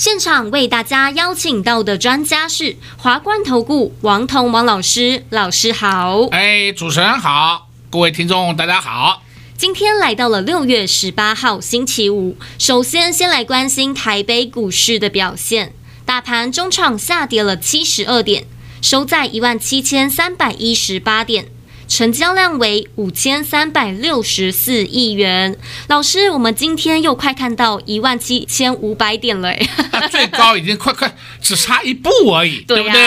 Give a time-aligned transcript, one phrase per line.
[0.00, 6.26] 现场为大家邀请到的专家是华冠投顾王彤王老师，老师好。
[6.30, 9.22] 哎，主持人好，各位听众大家好。
[9.58, 15.74] 今天来到了六月十八号星期五，首先先来关心台北股市的表现。
[16.06, 18.46] 大盘中场下跌了七十二点，
[18.80, 21.48] 收在一万七千三百一十八点，
[21.90, 25.58] 成交量为五千三百六十四亿元。
[25.88, 29.68] 老师，我们今天又快看到一万七千五百点了，哎，
[30.08, 31.12] 最高已经快快
[31.42, 33.02] 只差一步而已，对，啊、对不对？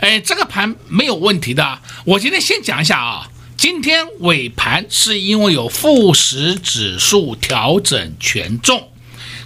[0.00, 1.78] 哎，这个盘没有问题的。
[2.04, 3.30] 我今天先讲一下啊。
[3.56, 8.90] 今天尾盘是因为有富时指数调整权重，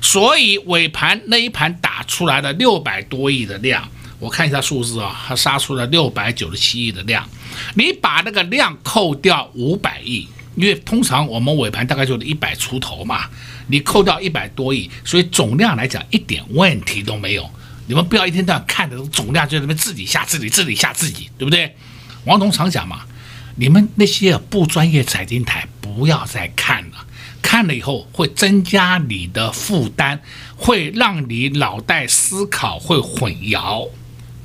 [0.00, 3.86] 所以尾盘那一盘打出来的六百多亿的量，
[4.18, 7.28] 我看一下数字啊，它杀出了六百九十七亿的量。
[7.74, 13.28] 你把那个量扣掉五百亿，因为通常我们尾盘大概就是一百出头嘛，
[13.68, 17.48] 你扣掉一百多亿，所以总量来讲一点问题都没有。
[17.86, 21.74] 你们不要一天到晚看的总量就在那边自己吓自己，自己吓自己，对不对？
[22.24, 23.02] 王彤常讲嘛。
[23.60, 27.06] 你们那些不专业财经台不要再看了，
[27.42, 30.20] 看了以后会增加你的负担，
[30.56, 33.88] 会让你脑袋思考会混淆。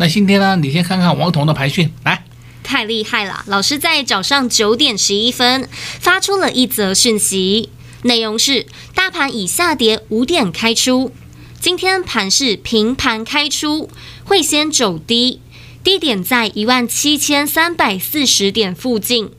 [0.04, 2.26] 那今天呢，你先看看王彤的盘讯，来，
[2.62, 3.42] 太厉害了！
[3.48, 5.66] 老师在早上九点十一分
[6.02, 7.70] 发出了一则讯息，
[8.02, 11.14] 内容是：大盘已下跌五点开出，
[11.58, 13.90] 今天盘是平盘开出，
[14.26, 15.40] 会先走低。
[15.86, 19.32] 低点在一万七千三百四十点附近，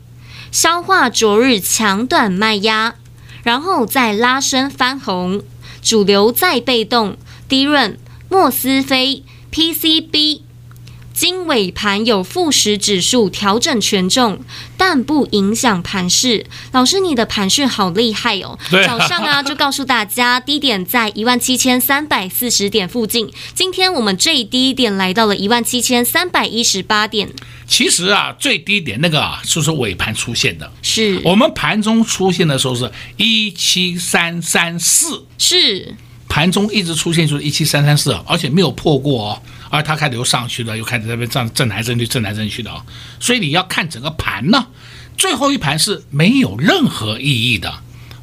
[0.51, 2.95] 消化昨日强短卖压，
[3.43, 5.43] 然后再拉升翻红，
[5.83, 7.99] 主流再被动，低润、
[8.31, 9.23] 莫斯菲、
[9.53, 10.41] PCB。
[11.15, 14.41] 今尾盘有富时指数调整权重，
[14.77, 16.45] 但不影响盘势。
[16.73, 18.59] 老师，你的盘势好厉害哦！
[18.85, 23.33] 早上啊，就告诉大家低点在一万七千三百四十点附近。
[23.55, 27.31] 今天我们最低点来到了一万七千三百一十八点。
[27.69, 30.69] 其实啊，最低点那个啊，就是尾盘出现的。
[30.83, 35.25] 是我们盘中出现的时候是一七三三四。
[35.39, 35.95] 是
[36.29, 39.43] 盘中一直出现就是一七三三四，而且没有破过哦。
[39.75, 42.85] 而它开始又上去了，又开始在那边震震来震去，震来震去的啊！
[43.19, 44.69] 所以你要看整个盘呢，
[45.19, 47.75] 最后一盘是没有任何意义的。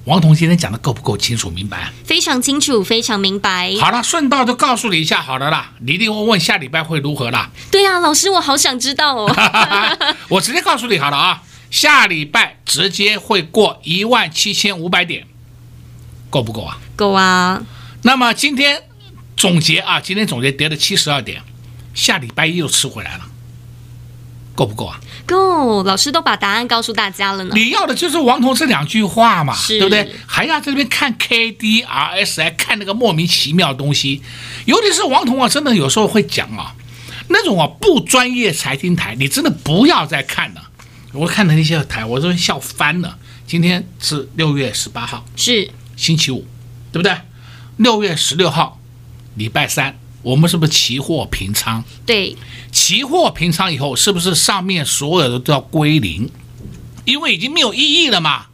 [0.05, 1.91] 王彤今天讲的够不够清楚明白？
[2.05, 3.75] 非常清楚，非常明白。
[3.81, 7.49] 好了，顺道就告诉你一下，好了啦，你一定会问下礼拜会如何啦？
[7.69, 9.35] 对呀、啊，老师，我好想知道哦。
[10.29, 15.27] 我直接告诉你好了啊，下礼拜直接会过一万七千五百点，
[16.29, 16.77] 够不够啊？
[16.95, 17.61] 够啊。
[18.03, 18.83] 那么今天。
[19.41, 21.41] 总结啊，今天总结跌了七十二点，
[21.95, 23.25] 下礼拜一又吃回来了，
[24.53, 24.99] 够不够啊？
[25.25, 27.51] 够，老师都把答案告诉大家了呢。
[27.55, 30.13] 你要的就是王彤这两句话嘛，对不对？
[30.27, 34.21] 还要在这边看 K D R S 来看那个莫名其妙的东西，
[34.65, 36.75] 尤其是王彤啊，真的有时候会讲啊，
[37.29, 40.69] 那种啊不专业财经台，你真的不要再看了。
[41.13, 43.17] 我看的那些台，我都笑翻了。
[43.47, 46.45] 今天是六月十八号，是星期五，
[46.91, 47.17] 对不对？
[47.77, 48.77] 六月十六号。
[49.35, 51.83] 礼拜三，我们是不是期货平仓？
[52.05, 52.35] 对，
[52.71, 56.29] 期货平仓以后，是不是上面所有的都要归零？
[57.05, 58.47] 因为已经没有意义了嘛。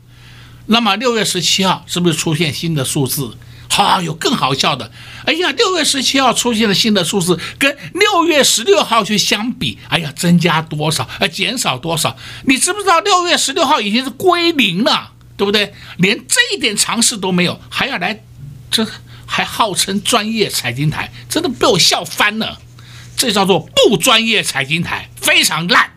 [0.67, 3.35] 那么六月十七号是不是出现新的数字？
[3.69, 4.91] 好、啊，有更好笑的。
[5.25, 11.07] 哎呀，六月十七号出现了新的数字，跟六月十六号去相比，哎呀，增加多少？
[11.19, 12.15] 呃，减少多少？
[12.45, 15.73] 你知不知道六月十六号已经是归零了，对不对？
[15.97, 18.23] 连这一点常识都没有，还要来
[18.71, 18.87] 这？
[19.27, 22.59] 还号称专业财经台，真的被我笑翻了。
[23.15, 25.91] 这叫做不专业财经台，非常烂，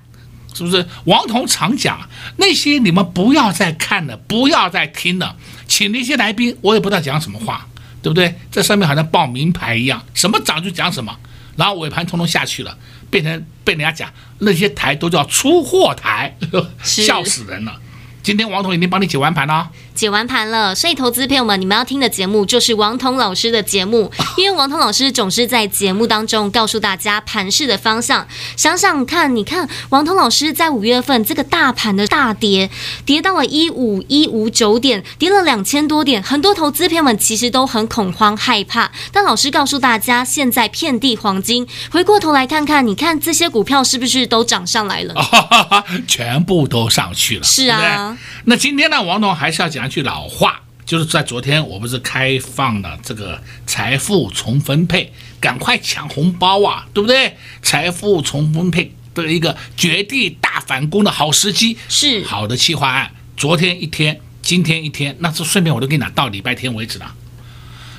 [0.55, 0.87] 是不是？
[1.05, 5.37] 王彤常讲那些你们不要再看了，不要再听了，
[5.69, 7.67] 请那些来宾，我也不知道讲什么话，
[8.03, 8.35] 对不对？
[8.51, 11.19] 这上面好像报名牌一样，什么涨就讲什么，
[11.57, 12.79] 然后尾盘通通下去了，
[13.11, 16.35] 变成被人家讲那些台都叫出货台，
[16.83, 17.79] 笑死人了。
[18.23, 19.69] 今天王彤已经帮你解完盘了。
[19.95, 28.27] 解完盘了，所以投资朋友们，你们要听的节目就是王彤老师的节目， 因为王彤老师总是在节目当中告诉大家盘势的方向。
[28.57, 32.71] 想想看，你看王彤老师在五月份这个大盘的大跌，
[33.05, 38.91] 跌到了一五一五九点，跌了两千多点，很多投资朋友们其实都很恐慌害怕。
[39.13, 41.67] 但老师告诉大家，现在遍地黄金。
[41.91, 45.15] 回过头来看看，你看这些股票是不是都涨上来了？
[46.09, 47.43] 全部都上去了。
[47.45, 48.10] 是啊，
[48.45, 49.91] 那今天呢，王彤还是要讲一。
[49.91, 57.37] 句老话，就是在昨天我不是开放了这个财富重分配，赶快抢红包啊，对不对？
[57.61, 63.11] 财富重分配的一个绝地大反攻的好时机，是好的企划案。
[63.37, 67.13] 昨天一天，今天一天，那这顺便我都跟你讲到礼拜天为止了。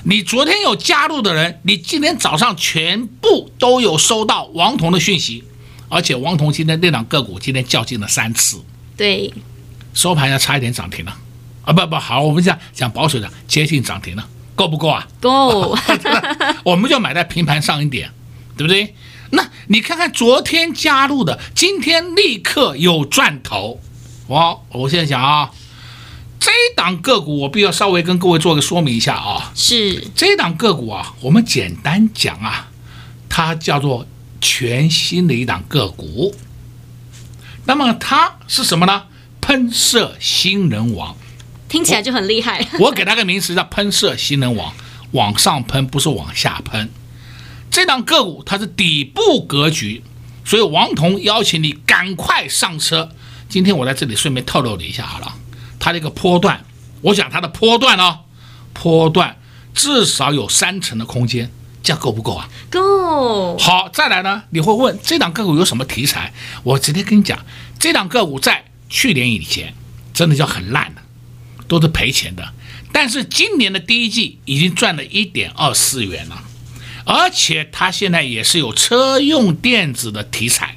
[0.04, 5.44] 你昨天有加入的人，你今天早上全部都有收到王彤的讯息，
[5.90, 8.64] 而且王彤今天那档个股今天较劲了三次，
[8.96, 9.32] 对，
[9.94, 11.18] 收盘要差一点涨停了。
[11.64, 15.08] 啊不不好，我们讲讲保守的，接近涨停了，够不够啊？
[15.20, 15.78] 够，
[16.66, 18.12] 我们就买在平盘上一点，
[18.58, 18.96] 对不对？
[19.30, 23.80] 那你看看昨天加入的，今天立刻有赚头。
[24.26, 25.52] 我我现在讲啊，
[26.40, 29.52] 这一档个股我必要稍微跟各位做个说明一下啊。
[29.54, 32.70] 是这一档个股啊，我们简单讲啊，
[33.30, 34.08] 它叫做
[34.42, 36.34] 全新的一档个股。
[37.66, 39.04] 那么它是什么呢？
[39.52, 41.14] 喷射新人王。
[41.68, 42.66] 听起来就很厉害。
[42.80, 44.74] 我，我给他个名词叫喷射新人王，
[45.12, 46.90] 往上喷不是往下喷。
[47.70, 50.04] 这档个股它是底部格局，
[50.46, 53.10] 所以王彤邀请你赶快上车。
[53.50, 55.34] 今天我在这里顺便透露了一下好了，
[55.82, 56.64] 它这个波段，
[57.02, 58.20] 我想它的波段哦，
[58.72, 59.36] 波段
[59.74, 61.52] 至少有三成的空间，
[61.84, 62.48] 这样够不够啊？
[62.70, 63.58] 够。
[63.58, 66.32] 好，再来呢，你会问这档个股有什么题材？
[66.64, 67.46] 我直接跟你讲，
[67.78, 68.61] 这档个股在
[68.92, 69.74] 去年以前
[70.14, 71.02] 真的叫很烂的。
[71.68, 72.52] 都是赔钱的，
[72.92, 76.44] 但是今年的第一季已经赚了一点二四元了，
[77.06, 80.76] 而且它现在也是有车用电子的题材。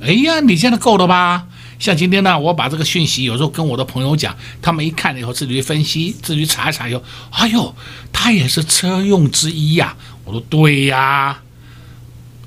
[0.00, 1.48] 哎呀，你现在够了吧？
[1.78, 7.76] 像今天呢，我把这个讯息有时候跟我的朋友讲，他们一看了以后自己去分析，自己去查一查以后，哎呦，
[8.10, 9.94] 它也是车用之一呀。
[10.24, 11.42] 我说对呀，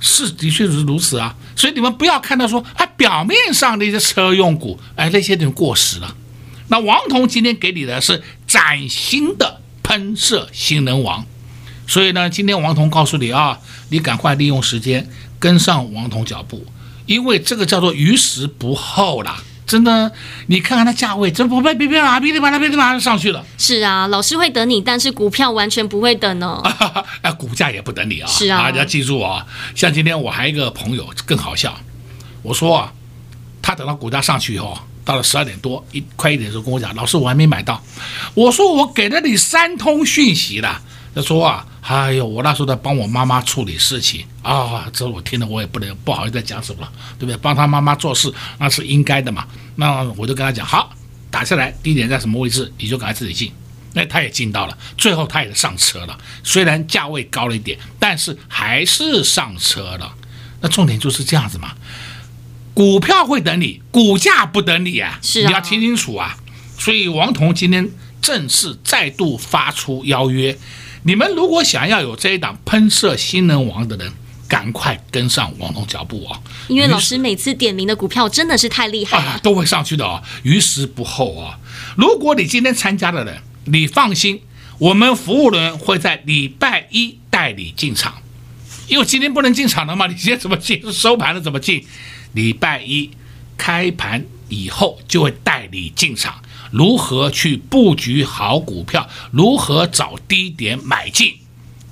[0.06, 1.36] 是的确是如此啊。
[1.56, 6.16] 所以你们不要看到说，哎表面上那些车用股，哎，那些都过时了。
[6.68, 11.26] 那王彤今天给你的是崭新的喷射新能王，
[11.88, 13.60] 所以呢，今天王彤告诉你啊，
[13.90, 15.10] 你赶快利用时间
[15.40, 16.66] 跟上王彤脚步，
[17.06, 19.44] 因为这个叫做于时不候啦。
[19.76, 20.10] 真的，
[20.48, 23.46] 你看看它价位，真不被别别啊，噼里啪啦噼里啪啦上去了。
[23.58, 26.62] 是啊，老师会等你，但是股票完全不会等哦。
[27.22, 28.28] 啊，股价也不等你啊。
[28.30, 29.46] 是啊，大家记住啊，
[29.76, 31.78] 像今天我还有一个朋友更好笑，
[32.42, 32.94] 我说啊，
[33.62, 34.78] 他等到股价上去以后。
[35.04, 37.80] 到了十二点多，一快一点的时候跟我讲，老师我还没买到。
[38.34, 40.82] 我说我给了你三通讯息了。
[41.16, 47.38] 他说啊，哎呦，我那时候在帮我妈妈处理事情啊，这我听了我也不能不好意思再讲什么了，对不对？
[47.38, 49.48] 帮他妈妈做事那是应该的嘛。
[49.78, 50.94] 那我就跟他讲，好，
[51.32, 53.52] 打下来低点在什么位置，你就赶快自己进。
[53.94, 60.14] 那他也进到了，最后他也上车了，虽然价位高了一点，但是还是上车了。
[60.60, 61.72] 那重点就是这样子嘛。
[62.74, 65.18] 股票会等你，股价不等你啊！
[65.22, 66.36] 是啊，你要听清楚啊！
[66.78, 67.90] 所以王彤今天
[68.22, 70.58] 正式再度发出邀约，
[71.08, 74.12] 你们如果想要有这一档喷射新人王的人，
[74.48, 76.42] 赶快跟上王彤脚步啊！
[76.68, 81.60] 因为老师每次点名的股票真的是太厉害了，啊，都会上去的啊，于时不候啊！
[81.96, 84.42] 如果你今天参加的人，你放心，
[84.80, 88.16] 我们服务人会在礼拜一带你进场，
[88.88, 90.82] 因为今天不能进场了嘛，你今天怎么进？
[90.92, 91.86] 收盘了怎么进？
[92.34, 93.12] 礼拜一
[93.56, 96.42] 开盘以后就会带你进场，
[96.72, 101.34] 如何去布局好股票，如何找低点买进，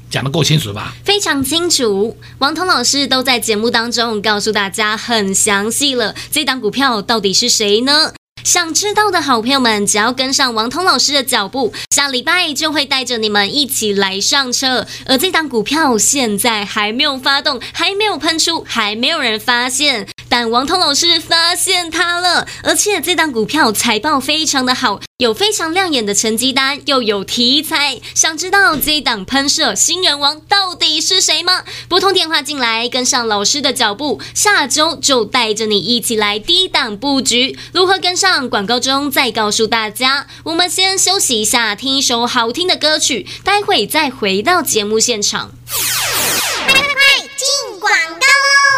[0.09, 0.93] 讲得够清楚吧？
[1.03, 6.13] 非常清楚，王彤老师都在节目当中告诉大家很详细了。
[6.31, 8.13] 这档股票到底是谁呢？
[8.43, 14.85] 想知道的好朋友们，只要跟上王彤老师的脚步，下礼拜就会带着你们一起来上车。
[15.05, 20.09] 而这档股票现在还没有发动，还没有喷出，还没有人发现。
[20.35, 28.01] 但王通老师发现它了，而且这档股票财报非常的好，有非常亮眼的成绩单，又有题材。
[28.15, 31.63] 想知道这档喷射新人王到底是谁吗？
[31.87, 37.55] 拨通电话进来，跟上老师的脚步，下周就带着你一起来低档布局。
[37.71, 38.49] 如何跟上？
[38.49, 40.25] 广告中再告诉大家。
[40.45, 45.51] 我们先休息一下，听一首好听的歌曲，待会再回到节目现场。
[45.67, 48.42] 快进广告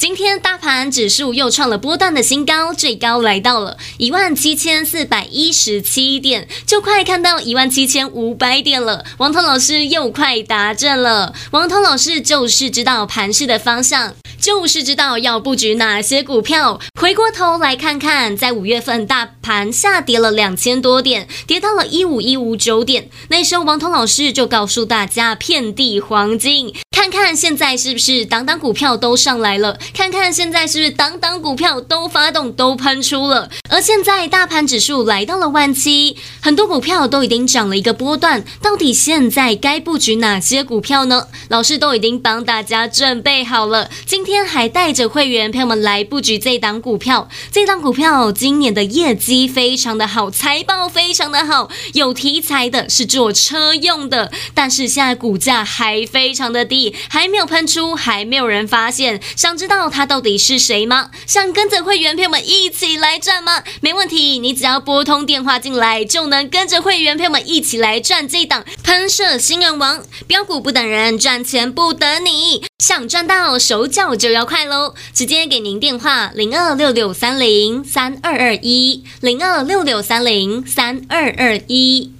[0.00, 9.04] 今天大盘指数又创了波段的新高，最高来到了一万七千四百一十七点，就快看到一万七千五百点了。
[9.18, 14.14] 王彤老师又快达阵了，王彤老师就是知道盘市的方向。
[14.40, 16.80] 就是知道要布局哪些股票。
[16.98, 23.10] 回过头来看看，在五月份大盘下跌了两千多点，跌到了一五一五九点。
[23.28, 26.74] 那时候王彤老师就告诉大家，遍地黄金。
[27.00, 29.78] 看看现在是不是档档股票都上来了？
[29.94, 33.48] 看看现在是不是档档股票都发动都喷出了？
[33.70, 38.44] 而现在大盘指数来到了万七，很多股票都已经涨了一个波段。
[38.60, 41.28] 到底现在该布局哪些股票呢？
[41.48, 43.88] 老师都已经帮大家准备好了。
[44.04, 47.30] 今天还带着会员朋友们来布局这档股票。
[47.50, 56.89] 这档股票今年的业绩非常的好，财报非常的好，有题材的，是做车用的，但是现在股价还非常的低。
[57.08, 59.20] 还没有喷出，还没有人发现。
[59.36, 61.10] 想知道他到底是谁吗？
[61.26, 63.62] 想跟着会员朋友们一起来赚吗？
[63.80, 70.02] 没问题，你只要拨通电话进来，就能跟着会员朋友们一起来赚这档喷射新人王。
[70.26, 72.64] 标股不等人，赚钱不等你。
[72.78, 74.94] 想赚到手脚就要快喽！
[75.12, 82.19] 直接给您电话零二六六三零三二二一零二六六三零三二二一。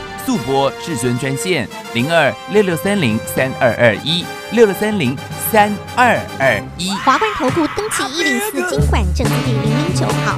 [0.25, 5.17] 速播至尊专线零二六六三零三二二一六六三零
[5.51, 6.91] 三二二一。
[6.91, 10.37] 华冠投顾登记一零四金管证字第零零九号。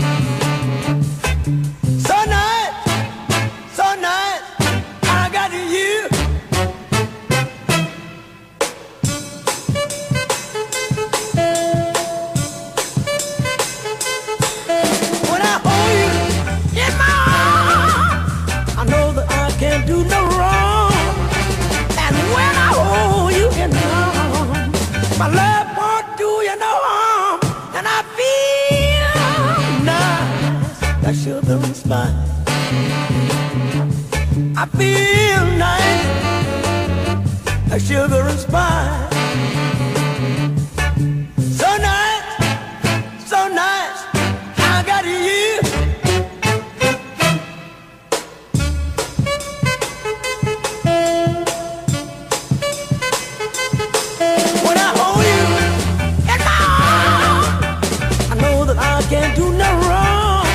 [59.11, 60.45] can't do no wrong.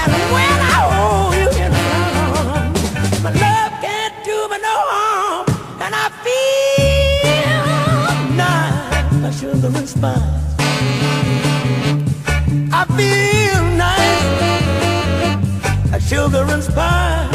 [0.00, 1.84] And when I hold you in my
[2.56, 2.80] arms,
[3.22, 5.44] my love can't do me no harm.
[5.84, 7.52] And I feel
[8.42, 10.42] nice, my sugar and spice.
[12.72, 14.30] I feel nice,
[15.90, 17.31] my sugar and spice.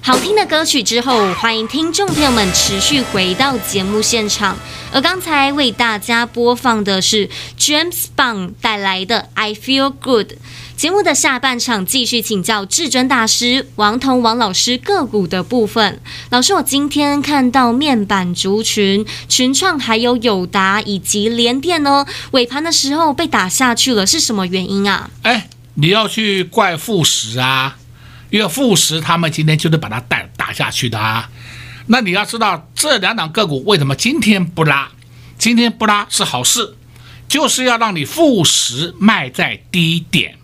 [0.00, 4.56] 好听的歌曲之后，欢迎听众朋友们持续回到节目现场。
[4.90, 10.32] 而刚才为大家播放的是 James Bond 带来的《I Feel Good》。
[10.78, 16.00] 节目的下半场继续请教至尊大师王彤王老师个股的部分。
[16.30, 25.10] 老师，我今天看到面板族群群创还有友达以及联电呢，尾盘的时候被打下去了，是什么原因啊？
[25.22, 27.76] 哎，你要去怪富时啊，
[28.30, 31.28] 因为富时他们今天就是把它带打下去的啊。
[31.88, 34.88] 那你要知道这两档个股为什么今天不拉？
[35.36, 36.76] 今天不拉是好事，
[37.26, 40.36] 就是要让你富时卖在低点。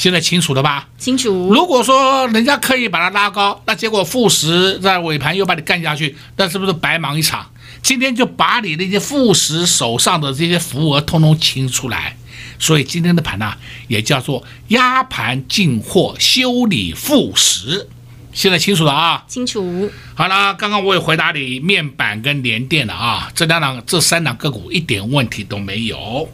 [0.00, 0.88] 现在清楚了吧？
[0.96, 1.52] 清楚。
[1.52, 7.50] 如果说人家刻意把它拉高，那结果富时在尾盘又把你干下去，那是不是白忙一场？
[7.82, 12.16] 今天就把你那些富时手上的这些浮额通通清出来。
[12.58, 13.52] 所以今天的盘呢，
[13.88, 17.86] 也叫做压盘进货修理富时。
[18.32, 19.22] 现在清楚了啊？
[19.28, 19.90] 清楚。
[20.14, 26.26] 好了，刚刚我也回答你面板跟联电了啊，这两档这三档个股一点问题都没有。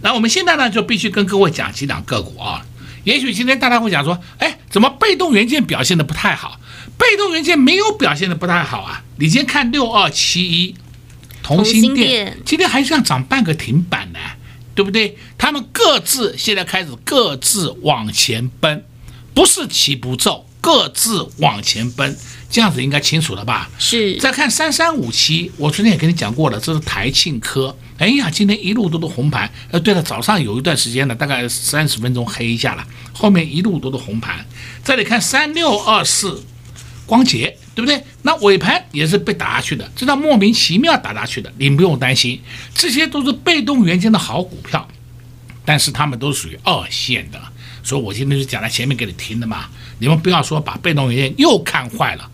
[0.00, 2.64] 那我们现在呢，就必须跟各位讲几档个股啊。
[3.04, 6.60] 也许今天大家会讲说，哎，怎么被动元件表现的不太好？
[6.98, 9.02] 被动元件没有表现的不太好啊！
[9.16, 10.74] 你先看六二七一，
[11.42, 14.18] 同心电，今天还像涨半个停板呢，
[14.74, 15.16] 对不对？
[15.36, 18.84] 他们各自现在开始各自往前奔，
[19.34, 22.16] 不是起步骤，各自往前奔，
[22.48, 23.68] 这样子应该清楚了吧？
[23.78, 24.16] 是。
[24.18, 27.76] 再看三三五七，我昨天也跟你讲过了，这是台庆科。
[28.02, 29.48] 哎呀，今天一路都是红盘。
[29.70, 34.44] 呃，对了，早上有一段时间呢，大概三十分钟黑一下了，后面一路都是红盘。
[34.82, 36.42] 再来看三六二四，
[37.06, 38.02] 光頡，对不对？
[38.22, 42.40] 那尾盘也是被打下去的，这叫莫名其妙打下去的，你不用担心，
[42.74, 44.88] 这些都是被动元件的好股票，
[45.64, 47.40] 但是他们都属于二线的，
[47.84, 49.66] 所以我今天就讲在前面给你听的嘛，
[50.00, 52.28] 你们不要说把被动元件又看坏了，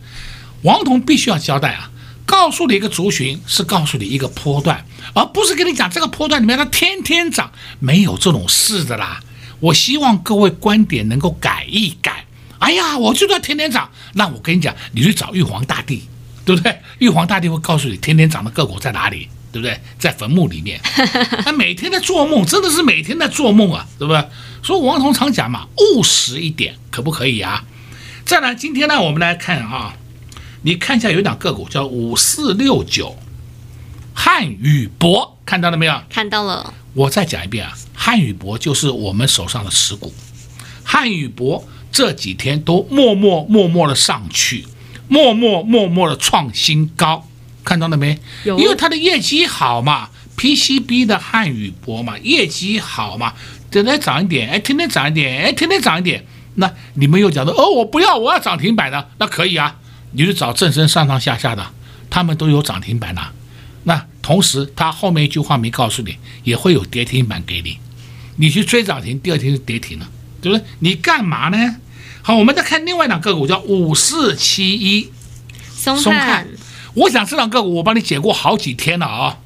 [0.63, 1.91] 王彤必须要交代啊。
[2.29, 9.19] 告诉你一个族群，是告诉你一个波段，而不是跟你讲这个波段里面它天天涨，没有这种事的啦。
[9.61, 12.27] 我希望各位观点能够改一改。
[12.59, 16.03] 哎呀，我就要天天涨，那我跟你讲，你去找玉皇大帝，
[16.45, 16.79] 对不对？
[17.01, 19.81] 玉皇大帝会告诉你天天涨的个股在哪里，对不对？
[19.99, 20.79] 在坟墓里面。
[21.43, 24.23] 他每天在做梦，真的是每天在做梦啊，对不对？
[24.63, 25.67] 所以王彤常讲嘛，
[25.97, 27.65] 务实一点，可不可以啊？
[28.27, 29.95] 再来，今天呢，我们来看啊。
[30.63, 33.17] 你看一下，有一档个股叫五四六九，
[34.13, 36.01] 汉语博，看到了没有？
[36.11, 36.75] 看到了。
[36.95, 40.13] 我再讲一遍啊，汉语博就是我们手上的持股。
[40.83, 44.67] 汉语博这几天都默默默默的上去，
[45.07, 47.29] 默默默默的创新高，
[47.63, 48.19] 看到了没？
[48.45, 48.59] 有。
[48.59, 53.35] 因为它的业绩好嘛，PCB 的汉语博嘛，业绩好嘛，
[53.71, 56.25] 天天涨一点，哎，天天涨一点，哎，天天涨一点。
[56.57, 59.77] 那你们又讲的哦，我不要，我要涨停板的，那可以啊。
[60.13, 61.71] 你去找正身上上下下的，
[62.09, 63.33] 他们都有涨停板了。
[63.85, 67.79] 那同时，他后面一句话没告诉你，也会有跌停板给你。
[68.37, 70.09] 你去追涨停，第二天就跌停了，
[70.41, 70.65] 对不对？
[70.81, 71.77] 你干嘛呢？
[72.23, 75.11] 好，我们再看另外一档个股，叫五四七一
[75.71, 76.47] 松汉。
[76.95, 79.39] 我想这档个股我帮你解过好几天了啊。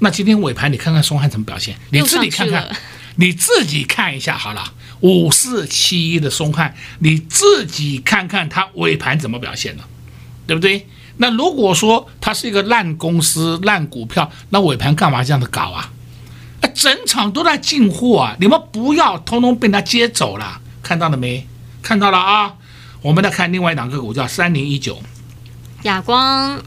[0.00, 1.76] 那今天尾盘你看看松汉怎么表现？
[1.90, 2.74] 你自己看看，
[3.16, 4.72] 你自己看一下好了。
[5.00, 9.84] 五四七一的松汉，你自己看看它尾盘怎么表现的，
[10.46, 10.86] 对不对？
[11.18, 15.92] 那如果说它是一个烂公司、烂股票，那尾盘干嘛这样子搞啊？
[16.60, 18.36] 啊，整场都在进货啊！
[18.40, 21.46] 你们不要通通被它接走了，看到了没？
[21.82, 22.54] 看到了啊！
[23.02, 25.00] 我们再看另外一档个股，叫三零一九，
[25.82, 26.60] 亚光。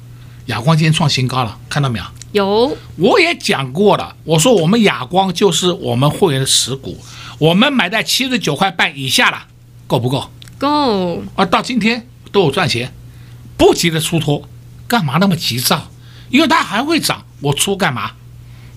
[0.45, 2.05] 亚光今天创新高了，看到没有？
[2.31, 2.77] 有。
[2.95, 6.97] 我也讲过了，我说我们亚光就是我们会员的持股。
[7.39, 9.45] 我们买在七十九块半以下了，
[9.86, 10.30] 够不够？
[10.58, 11.23] 够。
[11.36, 12.91] 啊，到今天都有赚钱，
[13.58, 14.47] 不急着出脱，
[14.88, 15.91] 干嘛那么急躁？
[16.30, 18.13] 因为它还会涨，我出干嘛？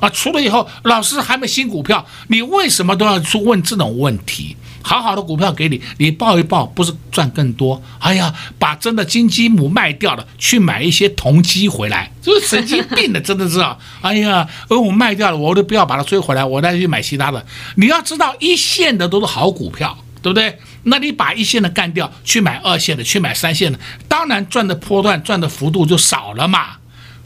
[0.00, 4.56] 啊，出了以后，老师还没新股票，你为什么都要去问这种问题？
[4.82, 7.80] 好好的股票给你，你抱一抱，不是赚更多？
[7.98, 13.76] 哎呀，把真的金鸡母卖掉了，去买一些铜鸡回来，这是神经病的，真的是啊！
[14.00, 17.44] 哎呀，而我卖掉了，我都不要把它追回来，我再去买其他的。
[17.76, 20.58] 你要知道，一线的都是好股票，对不对？
[20.84, 26.79] 那你把一线的干掉，去买二线的，去买三线的，当然赚的波段、赚的幅度就少了嘛。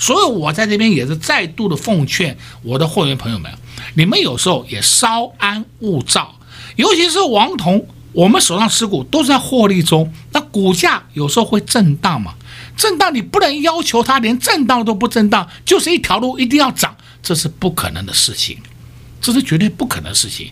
[0.05, 3.51] 所以我在这边也是再度的奉劝我的会员朋友们，
[3.95, 6.39] 你们有时候也稍安勿躁。
[6.77, 12.35] 尤其是王彤，我们手上持股都是在获利中，那股价有时候会震荡嘛，
[12.77, 18.59] 震荡你不能要求它连震荡都不震荡，就是一条路一定要涨，这是不可能的事情，
[19.23, 20.51] 这是绝对不可能的事情。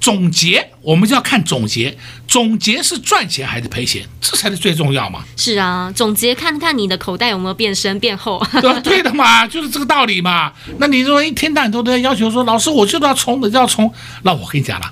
[0.00, 5.22] 总结，我们就要看总结，总结是赚钱还是赔钱，这才是最重要嘛。
[5.36, 8.42] 是啊，总结看看你的口袋有没有变深变厚。
[8.62, 10.52] 对， 对的嘛，就是这个道理嘛。
[10.78, 14.90] 那你说一天到晚都在要求说，老师我就要冲的就要冲，那我跟你讲了。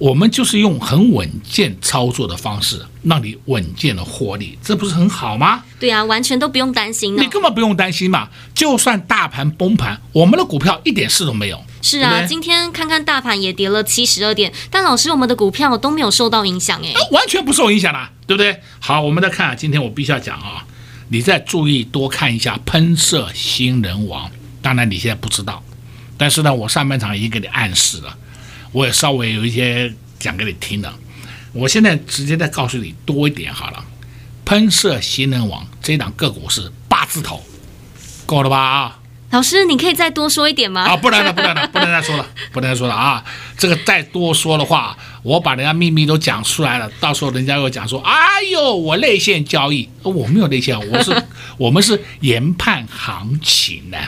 [0.00, 5.62] 我们就是用很稳健操作的方式，让你稳健的获利，这不是很好吗？
[5.78, 7.22] 对啊，完全都不用担心呢。
[7.22, 11.62] 你根本不用担心嘛，就算大盘崩盘，我们的股票一点事都没有。
[11.82, 18.58] 是啊，对对，今天看看大盘也跌了七十二点，但老师，我们的股票都没有受到影响哎，完全不受影响啦，对不对？
[18.78, 20.64] 好，我们再看，今天我必须要讲啊，
[21.10, 24.30] 你再注意多看一下喷射新人王，
[24.62, 25.62] 当然你现在不知道，
[26.16, 28.16] 但是呢，我上半场已经给你暗示了。
[28.72, 30.92] 我也稍微有一些讲给你听的，
[31.52, 33.84] 我现在直接再告诉你多一点好了。
[34.44, 37.44] 喷射新能王这档个股是八字头，
[38.26, 38.58] 够了吧？
[38.58, 38.98] 啊，
[39.30, 40.82] 老师，你可以再多说一点吗？
[40.82, 43.24] 啊，不能了，不能了，不能再说了， 不能再说了啊！
[43.56, 51.22] 这个再多说的话，我把人家秘密都讲出来了，到时候人家又讲说，哎呦，我内线交易，我没有内线，我是
[51.58, 53.98] 我们是研判行情的。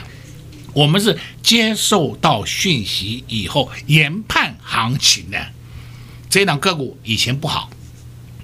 [0.73, 5.37] 我们是接受到讯息以后研判行情呢，
[6.29, 7.69] 这档个股以前不好，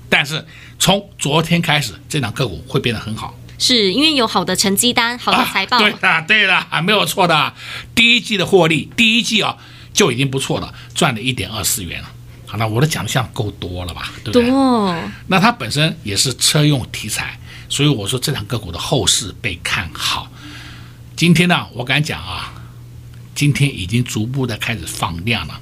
[0.10, 0.46] 但是
[0.78, 5.78] 从昨天开始，这档个股会变得很好，是因为有好的成绩单、好的财报。
[5.78, 7.54] 啊、对的，对的，还没有错的。
[7.96, 9.58] 第一季的获利，第一季啊
[9.94, 12.12] 就已经不错了，赚了一点二四元了。
[12.46, 14.12] 好了，我的奖项够多了吧？
[14.24, 14.50] 对不对？
[14.50, 14.96] 多。
[15.28, 20.32] 那它本身也是车用题材，所以我说这两个股的后市被看好。
[21.16, 22.54] 今天呢，我敢讲啊，
[23.36, 25.60] 今天已经逐步的开始放量了。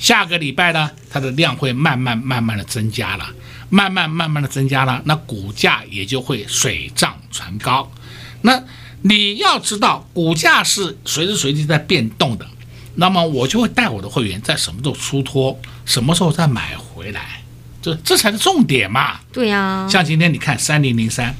[0.00, 3.26] 下个礼拜呢，它的量会慢慢慢慢的增加了，
[3.68, 7.92] 慢慢慢慢的增加了，那股价也就会水涨船高。
[8.40, 8.64] 那
[9.02, 12.46] 你要知道，股价是随时随地在变动的，
[12.94, 17.42] 那么我就会带我的会员在什么时候出脱，什么时候再买回来，
[17.82, 19.20] 这这才是重点嘛。
[19.30, 21.36] 对呀、啊，像今天你看三零零三。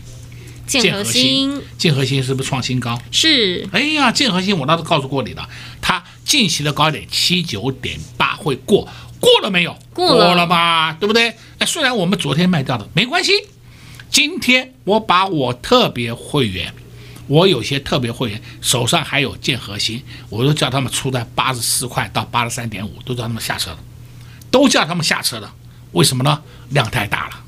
[0.66, 2.96] 建核心，建核心是不是创新高？
[3.10, 3.68] 是。
[3.72, 5.48] 哎呀，建核心，我倒是告诉过你了，
[5.80, 8.88] 它近期的高点七九点八会过，
[9.18, 9.76] 过了没有？
[9.92, 11.34] 过了，吧，对不对？
[11.58, 13.32] 哎，虽然我们昨天卖掉的，没关系。
[14.10, 16.72] 今天我把我特别会员，
[17.26, 23.78] 我有些特别会员手上还有建核心，我都叫他们出在八十四块到八十三点五，都叫他们下车了，
[24.52, 25.52] 都叫他们下车了。
[25.90, 26.40] 为什么呢？
[26.68, 27.40] 量太大了，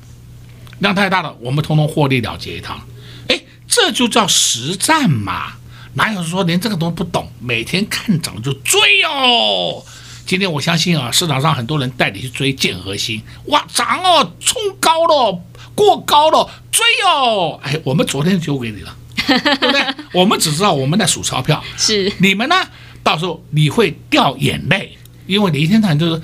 [0.79, 2.85] 量太大了，我们通通获利了结一趟。
[3.29, 5.53] 哎这就叫实战嘛，
[5.95, 9.83] 哪有说连这个都不懂，每天看涨就追哦。
[10.25, 15.39] 今天我相信啊，市场上很多人带你去追建核心，哇，涨哦，冲高了，
[15.75, 17.59] 过高了，追哦。
[17.63, 18.95] 哎，我们昨天就给你了，
[19.27, 19.85] 对不对？
[20.13, 22.55] 我们只知道我们在数钞票，是你们呢？
[23.03, 26.21] 到时候你会掉眼泪，因为你一天到晚就是。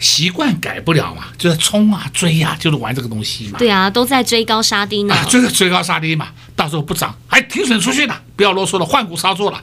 [0.00, 3.58] 习惯改不了嘛，就是冲啊追啊，就是玩这个东西嘛。
[3.58, 5.14] 对啊，都在追高杀低呢。
[5.14, 6.28] 啊，追追高杀低嘛，
[6.60, 9.58] 到时候不涨，还停损出去呢，不要啰嗦了，换股操作了。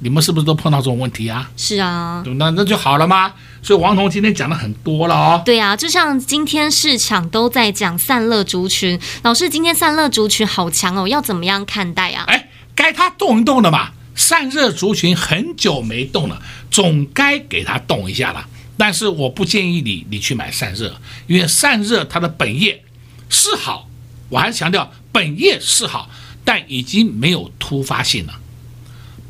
[0.00, 1.50] 你们是不是都碰到这种问题啊？
[1.56, 3.32] 是啊，那那就好了吗？
[3.62, 5.42] 所以王彤今天讲的很多了哦。
[5.42, 12.24] 对啊，就像今天市场都在讲散热族群，老师今天散热族群好强哦，要怎么样看待啊？
[12.26, 18.46] 哎，该它动一动的嘛，散热族群很久没动了，总该给它动一下了。
[18.76, 20.94] 但是我不建议你，你去买散热，
[21.26, 22.84] 因为散热它的本业
[23.30, 23.88] 是好，
[24.28, 26.10] 我还是强调本业是好，
[26.44, 28.34] 但已经没有突发性了，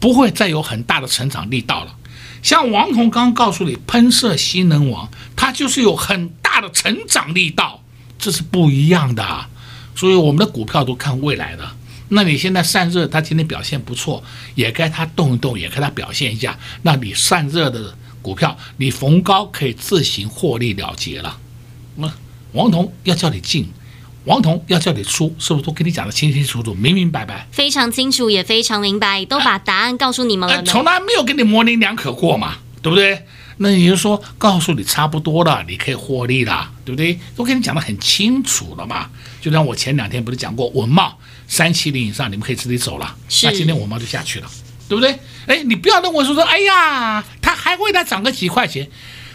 [0.00, 1.94] 不会再有很大的成长力道了。
[2.42, 7.82] 像王彤刚告诉你，喷射新能王，它就是有很大的成长力道，
[8.18, 9.46] 这是不一样的。
[9.94, 11.66] 所以我们的股票都看未来的。
[12.08, 14.22] 那你现在散热，它今天表现不错，
[14.54, 16.58] 也该它动一动，也该它表现一下。
[16.82, 17.96] 那你散热的。
[18.24, 21.38] 股票你逢高可以自行获利了结了，
[21.96, 22.10] 那
[22.52, 23.68] 王彤要叫你进，
[24.24, 27.46] 王彤要叫你出，是不是都跟你讲得清清楚楚、明明白白？
[27.52, 30.62] 非常清楚，也非常明白，都把答案告诉你们了。
[30.62, 33.24] 从来没有跟你模棱两可过嘛，对不对？
[33.58, 37.18] 那也就是说，告诉你差不多了，你可以获利了，对不对？
[37.36, 39.10] 都跟你讲得很清楚了嘛。
[39.40, 43.16] 就像我前两天不是讲过，文茂三七零以上，你们可以自己走了。
[43.42, 44.50] 那今天文茂就下去了。
[44.86, 45.18] 对不对？
[45.46, 48.86] 哎，你不要认为说说，哎呀，它还会再涨个几块钱，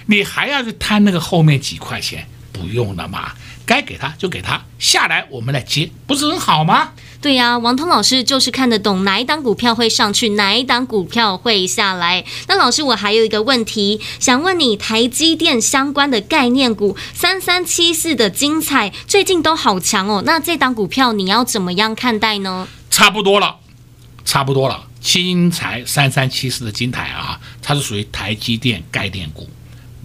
[0.06, 3.32] 你还要去贪那个后面几块钱，不用了嘛，
[3.66, 6.92] 该给他就给他，下来我们来接，不是很好吗？
[7.22, 12.24] 对呀，王通老师就是看得懂哪一档股票会上去，哪一档股票会下来。
[12.48, 22.68] 那老师，我还有一个问题想问你，台积电相关的概念股三三七四的精彩最近都好强哦，那这档股票你要怎么样看待呢？
[22.90, 23.58] 差不多了，
[24.24, 24.86] 差不多了。
[25.02, 29.50] 精彩三三七四的精彩啊，它是属于台积电概念股，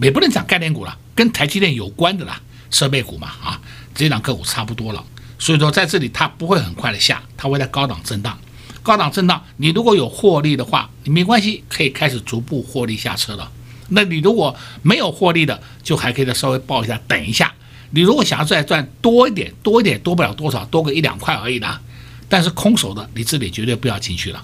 [0.01, 3.59] 也不能讲概念股了，跟台积电有关的啦，设备股嘛啊，
[3.95, 5.03] 这两个股差不多了，
[5.39, 8.37] 所以说在这里它不会很快的下，它会在高档震荡，
[8.83, 13.49] 高档震荡，你如果有获利的话，你没关系，可以开始逐步获利下车了。
[13.89, 17.53] 那你如果没有获利的，就还可以再稍微抱一下，等一下。
[17.91, 21.79] 你如果想要再赚多一点，多一点多不了多少，多个一两块而已的，
[22.27, 24.43] 但是空手的，你这里绝对不要进去了。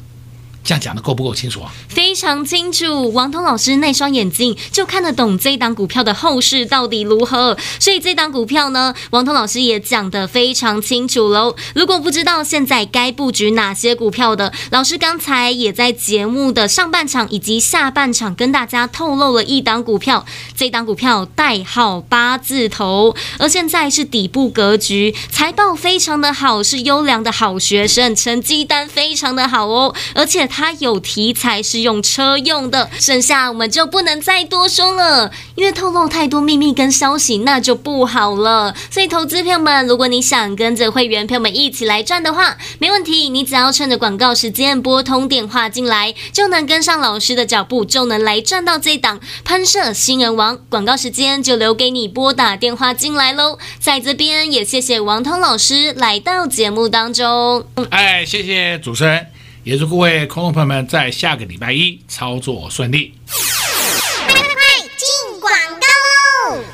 [0.64, 1.72] 这样讲的够不够清楚啊？
[1.90, 11.56] 非常清楚，王通老师那双眼睛就看得懂这档股票的后市到底如何，所以这档股票呢，王通老师也讲得非常清楚喽。
[11.74, 20.24] 如果不知道现在该布局哪些股票的，老师刚才也在节目的上半场以及下半场跟大家透露了一档股票，
[20.56, 30.51] 这档股票代号八字头，而现在是底部格局，财报非常的好，是优良的好学生，成绩单非常的好哦，而且。
[30.52, 38.76] 它有题材是用车用的，剩下我们就不能再多说了，因为透露太多秘密跟消息那就不好了。
[38.90, 50.58] 所以，投资朋友们，如果你想跟着会员朋友们一起来赚的话，没问题，你只要趁着广告时间拨通电话进来，就能跟上老师的脚步，就能来赚到这档喷射新人王。
[50.70, 53.58] 广告时间就留给你拨打电话进来喽。
[53.80, 57.66] 在这边也谢谢王通老师来到节目当中。
[57.90, 59.31] 哎，谢谢主持人。
[59.64, 63.14] 也祝各位空众朋友们在下个礼拜一操作顺利。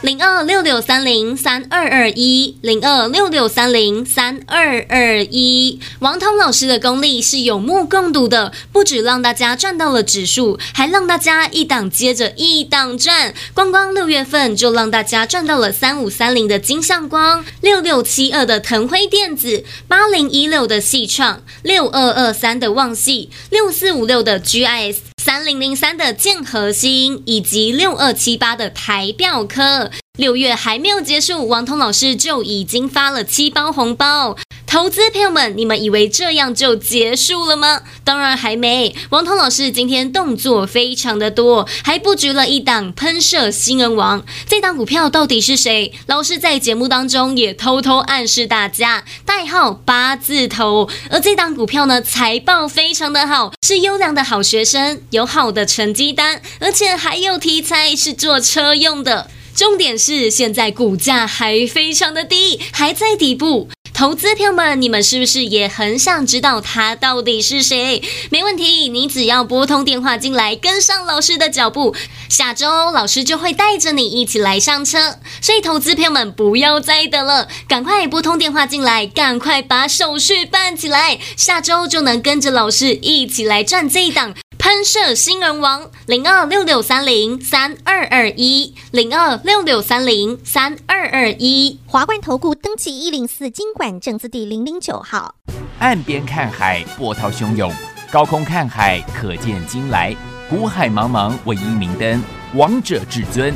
[0.08, 5.82] 零二六六三零三二二一，零二六六三零三二二一。
[6.00, 13.34] 王通老师的功力是有目共睹的，不止让大家赚到了指数，还让大家一档接着一档赚。
[13.54, 25.07] 光光六月份就让大家赚到了三五三零的金像光，六六七二的腾辉电子，八零一六的矽创，六二二三的旺系，六四五六的 GIS。
[25.22, 34.38] 三零零三的建核心，以及六二七八的台表科，六月还没有结束，王通老师就已经发了七包红包。
[34.68, 37.84] 投资朋友们，你们以为这样就结束了吗？
[38.04, 38.94] 当然还没。
[39.12, 44.26] 王通老师今天动作非常的多，还布局了一档喷射新人王。
[44.46, 45.94] 这档股票到底是谁？
[46.08, 50.90] 老师在节目当中也偷偷暗示大家，代号八字头。
[51.10, 59.32] 而这档股票呢，财报非常的好，是优良的好学生，有好的成绩单，而且还有题材是做车用的。
[59.56, 63.68] 重点是现在股价还非常的低，还在底部。
[63.98, 68.04] 投资朋友们，你们是不是也很想知道他到底是谁？
[68.30, 71.96] 没问题，你只要拨通电话进来，跟上老师的脚步，
[72.30, 75.18] 下周老师就会带着你一起来上车。
[75.42, 84.36] 所以，投资朋友们不要再等了，赶快拨通电话进来，赶快把手续办起来，下周就能跟着老师一起来赚这一档。
[84.68, 95.36] 喷射新人王零二六六三零三二二一零二六六三零三二二一华冠投顾登记一零四金管证字第零零九号。
[95.80, 97.72] 岸边看海，波涛汹涌；
[98.12, 100.14] 高空看海，可见金来。
[100.50, 102.22] 古海茫茫，唯一明灯。
[102.54, 103.56] 王者至尊，